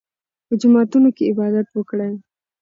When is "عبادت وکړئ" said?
1.31-2.13